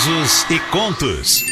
[0.00, 1.42] E contos.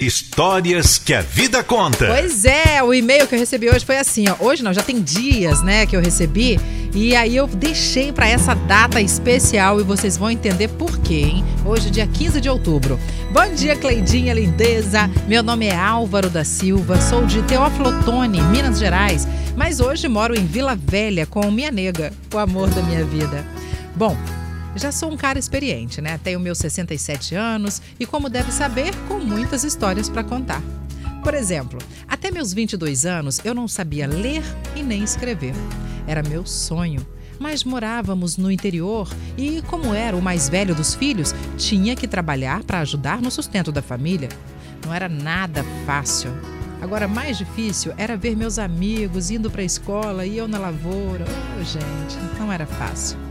[0.00, 2.06] Histórias que a vida conta.
[2.06, 4.36] Pois é, o e-mail que eu recebi hoje foi assim, ó.
[4.38, 6.56] Hoje não, já tem dias, né, que eu recebi.
[6.94, 11.44] E aí eu deixei para essa data especial e vocês vão entender por quê, hein?
[11.64, 12.96] Hoje, dia 15 de outubro.
[13.32, 15.10] Bom dia, Cleidinha lindeza.
[15.26, 19.26] Meu nome é Álvaro da Silva, sou de Teófilo Otoni, Minas Gerais,
[19.56, 23.44] mas hoje moro em Vila Velha com minha nega, o amor da minha vida.
[23.96, 24.16] Bom,
[24.78, 26.18] já sou um cara experiente, né?
[26.22, 30.62] Tenho meus 67 anos e, como deve saber, com muitas histórias para contar.
[31.22, 34.42] Por exemplo, até meus 22 anos eu não sabia ler
[34.76, 35.54] e nem escrever.
[36.06, 37.04] Era meu sonho.
[37.38, 42.64] Mas morávamos no interior e, como era o mais velho dos filhos, tinha que trabalhar
[42.64, 44.28] para ajudar no sustento da família.
[44.84, 46.30] Não era nada fácil.
[46.80, 51.24] Agora, mais difícil era ver meus amigos indo para a escola e eu na lavoura.
[51.58, 53.25] Oh, gente, não era fácil.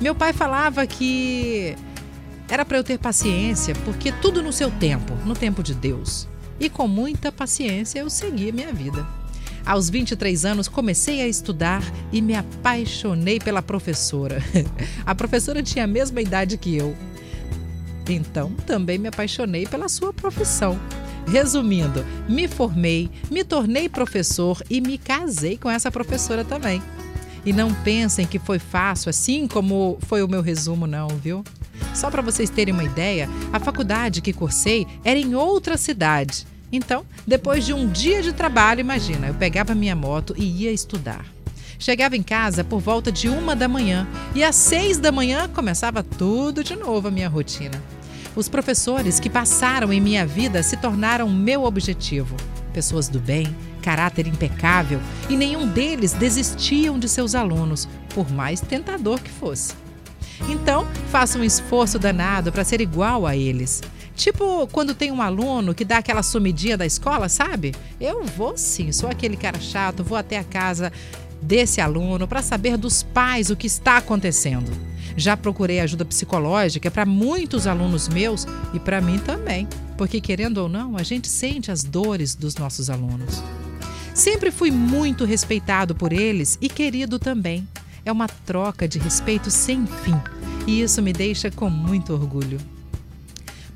[0.00, 1.76] Meu pai falava que
[2.48, 6.28] era para eu ter paciência, porque tudo no seu tempo, no tempo de Deus.
[6.60, 9.06] E com muita paciência eu segui minha vida.
[9.66, 11.82] Aos 23 anos comecei a estudar
[12.12, 14.42] e me apaixonei pela professora.
[15.04, 16.96] A professora tinha a mesma idade que eu.
[18.08, 20.80] Então também me apaixonei pela sua profissão.
[21.26, 26.82] Resumindo, me formei, me tornei professor e me casei com essa professora também.
[27.48, 31.42] E não pensem que foi fácil, assim como foi o meu resumo, não, viu?
[31.94, 36.46] Só para vocês terem uma ideia, a faculdade que cursei era em outra cidade.
[36.70, 41.24] Então, depois de um dia de trabalho, imagina, eu pegava minha moto e ia estudar.
[41.78, 46.02] Chegava em casa por volta de uma da manhã e às seis da manhã começava
[46.02, 47.82] tudo de novo a minha rotina.
[48.36, 52.36] Os professores que passaram em minha vida se tornaram meu objetivo.
[52.74, 53.46] Pessoas do bem,
[53.88, 55.00] caráter impecável
[55.30, 59.72] e nenhum deles desistiam de seus alunos, por mais tentador que fosse.
[60.46, 63.80] Então, faça um esforço danado para ser igual a eles.
[64.14, 67.74] Tipo quando tem um aluno que dá aquela sumidinha da escola, sabe?
[67.98, 70.92] Eu vou sim, sou aquele cara chato, vou até a casa
[71.40, 74.70] desse aluno para saber dos pais o que está acontecendo.
[75.16, 79.66] Já procurei ajuda psicológica para muitos alunos meus e para mim também,
[79.96, 83.42] porque querendo ou não, a gente sente as dores dos nossos alunos.
[84.18, 87.68] Sempre fui muito respeitado por eles e querido também.
[88.04, 90.20] É uma troca de respeito sem fim
[90.66, 92.58] e isso me deixa com muito orgulho.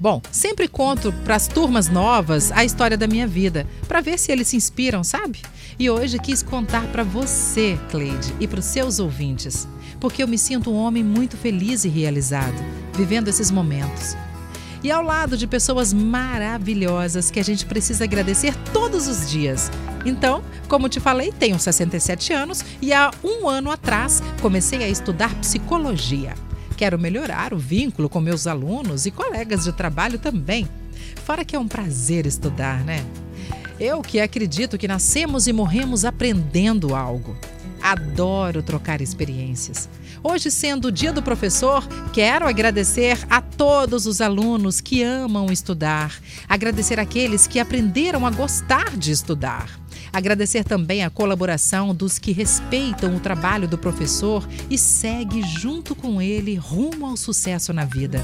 [0.00, 4.32] Bom, sempre conto para as turmas novas a história da minha vida, para ver se
[4.32, 5.38] eles se inspiram, sabe?
[5.78, 9.68] E hoje quis contar para você, Cleide, e para os seus ouvintes,
[10.00, 12.60] porque eu me sinto um homem muito feliz e realizado,
[12.96, 14.16] vivendo esses momentos
[14.82, 19.70] e ao lado de pessoas maravilhosas que a gente precisa agradecer todos os dias.
[20.04, 25.34] Então, como te falei, tenho 67 anos e há um ano atrás comecei a estudar
[25.36, 26.34] psicologia.
[26.76, 30.68] Quero melhorar o vínculo com meus alunos e colegas de trabalho também.
[31.24, 33.04] Fora que é um prazer estudar, né?
[33.78, 37.36] Eu que acredito que nascemos e morremos aprendendo algo.
[37.82, 39.88] Adoro trocar experiências.
[40.22, 46.16] Hoje, sendo o Dia do Professor, quero agradecer a todos os alunos que amam estudar,
[46.48, 49.81] agradecer aqueles que aprenderam a gostar de estudar.
[50.12, 56.20] Agradecer também a colaboração dos que respeitam o trabalho do professor e segue junto com
[56.20, 58.22] ele rumo ao sucesso na vida.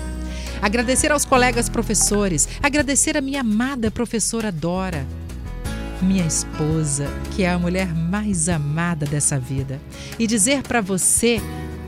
[0.61, 5.07] Agradecer aos colegas professores, agradecer a minha amada professora Dora,
[6.03, 9.81] minha esposa, que é a mulher mais amada dessa vida,
[10.19, 11.41] e dizer para você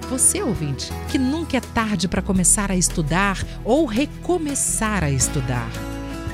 [0.09, 5.71] você, ouvinte, que nunca é tarde para começar a estudar ou recomeçar a estudar.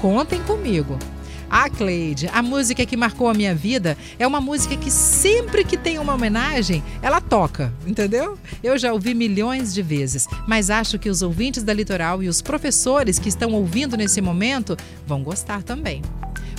[0.01, 0.99] Contem comigo.
[1.49, 5.77] A Cleide, a música que marcou a minha vida, é uma música que sempre que
[5.77, 8.39] tem uma homenagem, ela toca, entendeu?
[8.63, 12.43] Eu já ouvi milhões de vezes, mas acho que os ouvintes da Litoral e os
[12.43, 14.77] professores que estão ouvindo nesse momento
[15.07, 16.03] vão gostar também.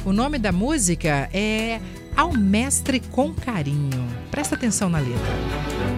[0.05, 1.81] O nome da música é
[2.15, 4.07] Ao Mestre com Carinho.
[4.31, 5.97] Presta atenção na letra.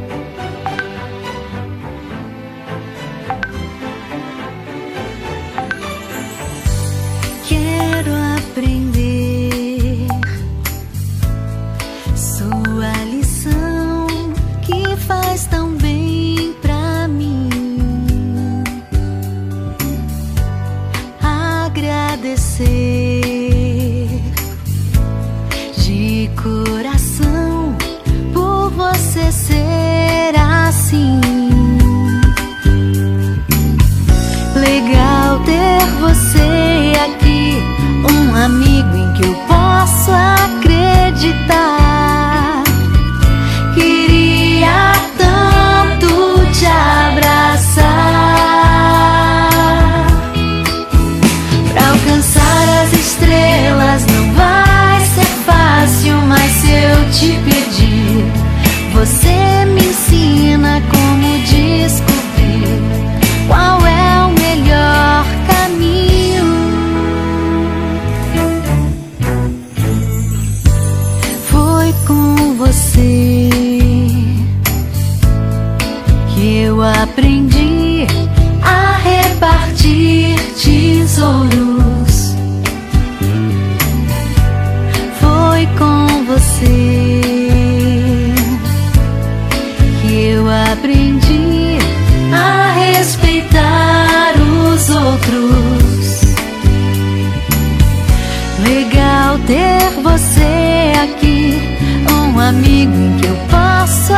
[102.49, 104.13] Amigo em que eu posso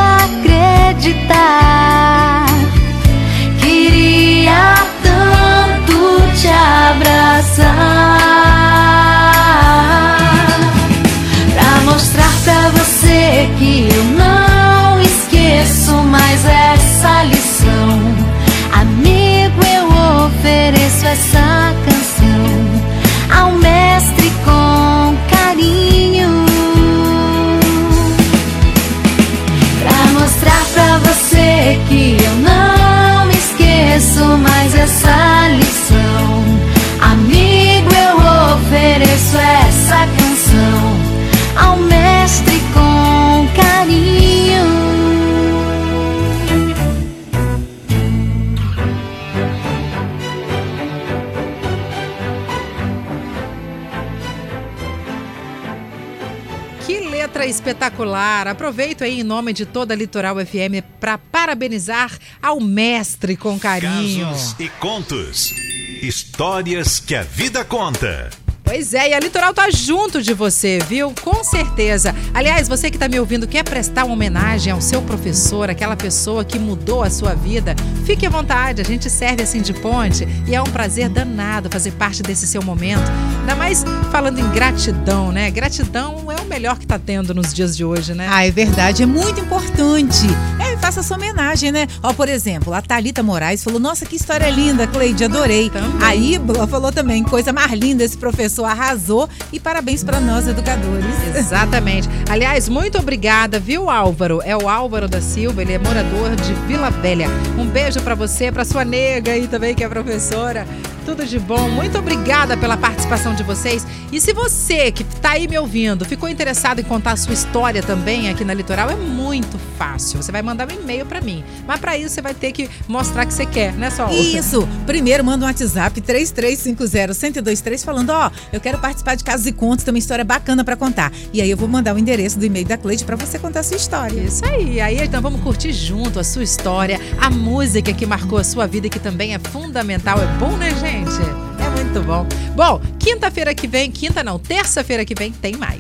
[57.21, 58.47] letra espetacular!
[58.47, 64.25] Aproveito aí em nome de toda a Litoral FM para parabenizar ao mestre com carinho.
[64.25, 65.53] Casos e contos.
[66.01, 68.31] Histórias que a vida conta.
[68.63, 71.13] Pois é, e a Litoral tá junto de você, viu?
[71.21, 72.15] Com certeza.
[72.33, 76.44] Aliás, você que tá me ouvindo quer prestar uma homenagem ao seu professor, aquela pessoa
[76.44, 77.75] que mudou a sua vida,
[78.06, 81.91] fique à vontade, a gente serve assim de ponte e é um prazer danado fazer
[81.91, 83.12] parte desse seu momento.
[83.41, 85.51] Ainda mais falando em gratidão, né?
[85.51, 88.27] Gratidão é melhor que tá tendo nos dias de hoje, né?
[88.30, 90.27] Ah, é verdade, é muito importante.
[90.59, 91.88] É, faça essa homenagem, né?
[92.01, 95.69] Ó, por exemplo, a Thalita Moraes falou: Nossa, que história linda, Cleide, adorei.
[95.69, 95.92] Também.
[96.01, 99.30] A Ibla falou também: Coisa mais linda, esse professor arrasou.
[99.54, 101.06] E parabéns para nós, educadores.
[101.36, 102.10] Exatamente.
[102.30, 104.42] Aliás, muito obrigada, viu, Álvaro?
[104.44, 107.27] É o Álvaro da Silva, ele é morador de Vila Velha.
[107.57, 110.66] Um beijo pra você, pra sua nega aí também, que é professora.
[111.06, 111.69] Tudo de bom.
[111.69, 113.86] Muito obrigada pela participação de vocês.
[114.12, 117.81] E se você que tá aí me ouvindo ficou interessado em contar a sua história
[117.81, 120.22] também aqui na Litoral, é muito fácil.
[120.22, 121.44] Você vai mandar um e-mail pra mim.
[121.68, 124.09] Mas pra isso você vai ter que mostrar que você quer, né, Sol?
[124.12, 124.68] Isso.
[124.85, 129.94] Primeiro manda um WhatsApp 3350-1023 falando, ó, eu quero participar de casos e contos, tem
[129.94, 131.12] uma história bacana pra contar.
[131.33, 133.63] E aí eu vou mandar o endereço do e-mail da Cleide pra você contar a
[133.63, 134.19] sua história.
[134.19, 134.79] Isso aí.
[134.81, 138.89] Aí então vamos curtir junto a sua história, a música que marcou a sua vida
[138.89, 140.17] que também é fundamental.
[140.19, 141.21] É bom, né, gente?
[141.62, 142.25] É muito bom.
[142.56, 145.69] Bom, quinta-feira que vem, quinta não, terça-feira que vem tem mais.